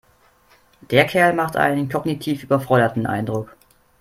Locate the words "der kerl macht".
0.89-1.55